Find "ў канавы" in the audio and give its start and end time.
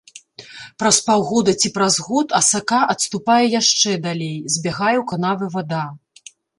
4.99-5.45